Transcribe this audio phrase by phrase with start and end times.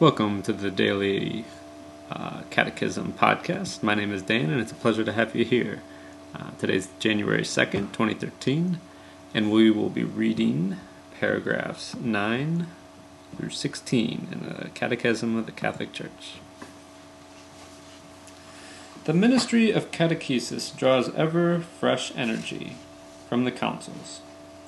[0.00, 1.44] Welcome to the Daily
[2.10, 3.84] uh, Catechism Podcast.
[3.84, 5.82] My name is Dan, and it's a pleasure to have you here.
[6.34, 8.80] Uh, today's January 2nd, 2013,
[9.32, 10.78] and we will be reading
[11.20, 12.66] paragraphs 9
[13.36, 16.40] through 16 in the Catechism of the Catholic Church.
[19.04, 22.76] The ministry of catechesis draws ever fresh energy
[23.28, 24.20] from the councils.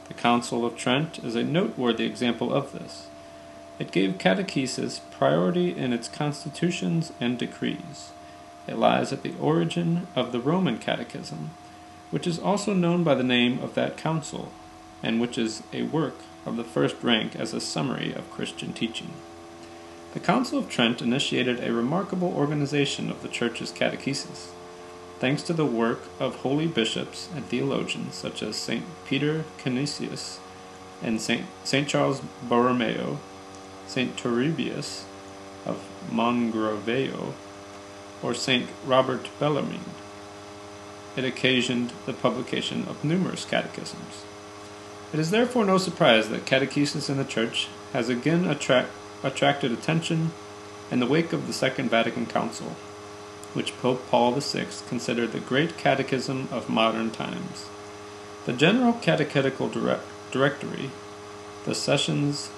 [0.06, 3.08] The Council of Trent is a noteworthy example of this.
[3.78, 8.12] It gave catechesis priority in its constitutions and decrees.
[8.68, 11.50] It lies at the origin of the Roman Catechism,
[12.10, 14.52] which is also known by the name of that council,
[15.02, 16.14] and which is a work
[16.46, 19.10] of the first rank as a summary of Christian teaching.
[20.12, 24.50] The Council of Trent initiated a remarkable organization of the Church's catechesis.
[25.18, 28.84] Thanks to the work of holy bishops and theologians such as St.
[29.06, 30.38] Peter Canisius
[31.02, 31.88] and St.
[31.88, 33.18] Charles Borromeo,
[33.86, 34.16] St.
[34.16, 35.04] Turibius
[35.66, 37.32] of Mogrovejo,
[38.22, 38.68] or St.
[38.86, 39.90] Robert Bellarmine,
[41.16, 44.24] it occasioned the publication of numerous catechisms.
[45.12, 48.88] It is therefore no surprise that catechesis in the Church has again attra-
[49.22, 50.32] attracted attention
[50.90, 52.74] in the wake of the Second Vatican Council,
[53.52, 57.66] which Pope Paul VI considered the great catechism of modern times.
[58.46, 59.68] The General Catechetical
[60.32, 60.90] Directory,
[61.64, 62.50] the sessions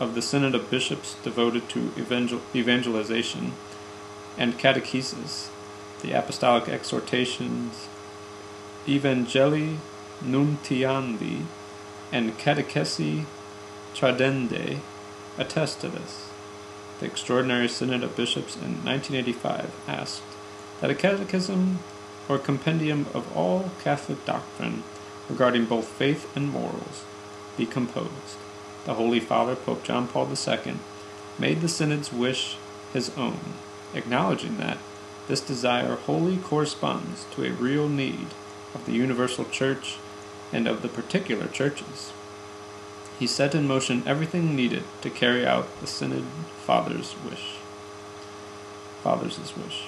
[0.00, 3.52] of the Synod of Bishops devoted to evangel- evangelization,
[4.36, 5.48] and catechesis,
[6.02, 7.88] the apostolic exhortations,
[8.86, 9.76] Evangelii
[10.22, 11.44] Nuntiandi,
[12.12, 13.24] and Catechesi
[13.94, 14.80] Tradendae
[15.38, 16.28] attest to this.
[17.00, 20.22] The Extraordinary Synod of Bishops in 1985 asked
[20.80, 21.78] that a catechism
[22.28, 24.82] or compendium of all Catholic doctrine
[25.28, 27.04] regarding both faith and morals
[27.56, 28.36] be composed.
[28.84, 30.74] The Holy Father, Pope John Paul II,
[31.38, 32.56] made the Synod's wish
[32.92, 33.38] his own,
[33.94, 34.78] acknowledging that
[35.26, 38.26] this desire wholly corresponds to a real need
[38.74, 39.96] of the universal church
[40.52, 42.12] and of the particular churches.
[43.18, 46.24] He set in motion everything needed to carry out the Synod
[46.66, 47.56] Father's wish.
[49.02, 49.84] Father's wish.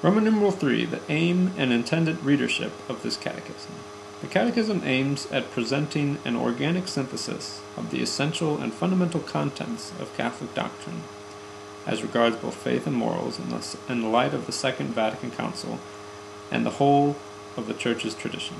[0.00, 3.72] Roman numeral 3, the aim and intended readership of this catechism.
[4.20, 10.16] The catechism aims at presenting an organic synthesis of the essential and fundamental contents of
[10.16, 11.02] Catholic doctrine,
[11.86, 15.30] as regards both faith and morals in the, in the light of the Second Vatican
[15.30, 15.78] Council
[16.50, 17.16] and the whole
[17.56, 18.56] of the Church's tradition.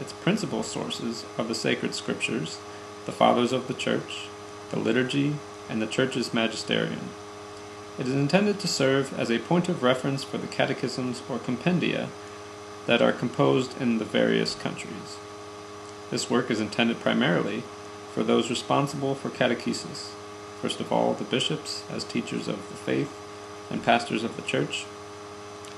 [0.00, 2.58] Its principal sources are the sacred scriptures,
[3.06, 4.28] the Fathers of the Church,
[4.70, 5.34] the liturgy,
[5.68, 7.10] and the Church's magisterium.
[7.98, 12.08] It is intended to serve as a point of reference for the catechisms or compendia
[12.86, 15.18] that are composed in the various countries.
[16.10, 17.62] This work is intended primarily
[18.14, 20.10] for those responsible for catechesis,
[20.62, 23.14] first of all, the bishops as teachers of the faith
[23.70, 24.86] and pastors of the church.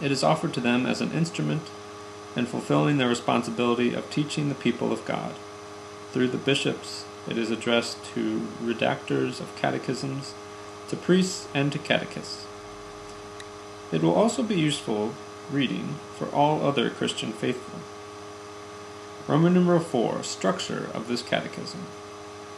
[0.01, 1.63] It is offered to them as an instrument
[2.37, 5.35] in fulfilling their responsibility of teaching the people of God.
[6.13, 10.35] Through the bishops, it is addressed to redactors of catechisms,
[10.89, 12.47] to priests, and to catechists.
[13.91, 15.15] It will also be useful
[15.51, 17.81] reading for all other Christian faithful.
[19.27, 21.81] Roman numeral 4 Structure of this Catechism.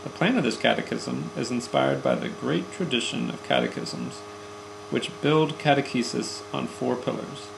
[0.03, 4.19] The plan of this catechism is inspired by the great tradition of catechisms,
[4.91, 7.49] which build catechesis on four pillars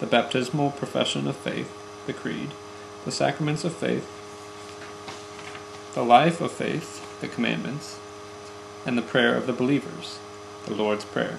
[0.00, 1.72] the baptismal profession of faith,
[2.06, 2.50] the Creed,
[3.04, 4.10] the sacraments of faith,
[5.94, 7.98] the life of faith, the commandments,
[8.84, 10.18] and the prayer of the believers,
[10.66, 11.38] the Lord's Prayer.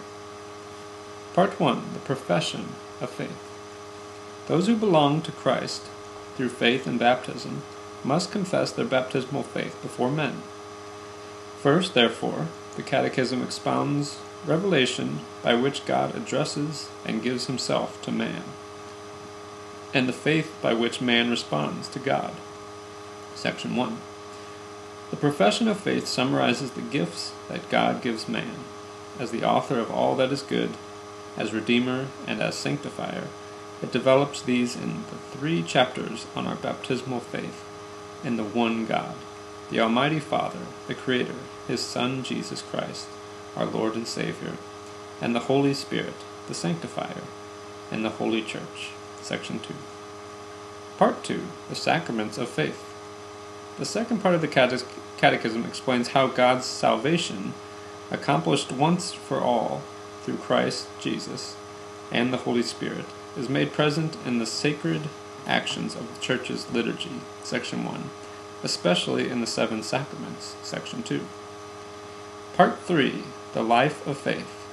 [1.35, 2.69] Part 1 The Profession
[3.01, 3.51] of Faith.
[4.47, 5.81] Those who belong to Christ
[6.37, 7.61] through faith and baptism
[8.05, 10.35] must confess their baptismal faith before men.
[11.61, 12.47] First, therefore,
[12.77, 18.43] the Catechism expounds revelation by which God addresses and gives himself to man,
[19.93, 22.31] and the faith by which man responds to God.
[23.35, 23.97] Section 1.
[25.11, 28.55] The profession of faith summarizes the gifts that God gives man,
[29.19, 30.69] as the author of all that is good,
[31.37, 33.27] as Redeemer, and as Sanctifier.
[33.81, 37.63] It develops these in the three chapters on our baptismal faith
[38.23, 39.15] in the one God,
[39.69, 41.35] the Almighty Father, the Creator,
[41.67, 43.07] His Son Jesus Christ
[43.55, 44.53] our Lord and Savior,
[45.21, 46.13] and the Holy Spirit,
[46.47, 47.21] the Sanctifier,
[47.91, 48.89] and the Holy Church.
[49.21, 49.73] Section 2.
[50.97, 52.93] Part 2 The Sacraments of Faith.
[53.77, 54.47] The second part of the
[55.17, 57.53] Catechism explains how God's salvation,
[58.11, 59.81] accomplished once for all
[60.25, 61.55] through Christ Jesus
[62.11, 63.05] and the Holy Spirit,
[63.37, 65.03] is made present in the sacred
[65.45, 67.21] actions of the Church's liturgy.
[67.43, 68.09] Section 1,
[68.63, 70.55] especially in the seven sacraments.
[70.63, 71.21] Section 2.
[72.55, 73.23] Part 3
[73.55, 74.67] the life of faith.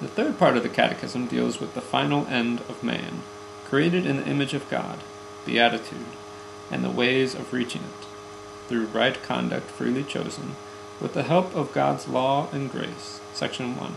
[0.00, 3.22] The third part of the Catechism deals with the final end of man,
[3.64, 4.98] created in the image of God,
[5.46, 6.16] beatitude,
[6.68, 8.06] and the ways of reaching it,
[8.66, 10.56] through right conduct freely chosen,
[11.00, 13.94] with the help of God's law and grace, section 1,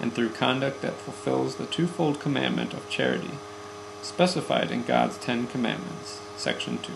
[0.00, 3.30] and through conduct that fulfills the twofold commandment of charity,
[4.02, 6.92] specified in God's Ten Commandments, section 2.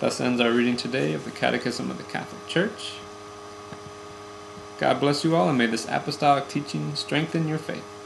[0.00, 2.94] Thus ends our reading today of the Catechism of the Catholic Church.
[4.78, 7.97] God bless you all, and may this apostolic teaching strengthen your faith.